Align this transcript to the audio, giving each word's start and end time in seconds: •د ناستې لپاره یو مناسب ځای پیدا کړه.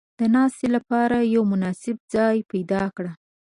•د 0.19 0.21
ناستې 0.35 0.67
لپاره 0.75 1.17
یو 1.33 1.41
مناسب 1.51 1.97
ځای 2.13 2.37
پیدا 2.51 2.83
کړه. 2.95 3.11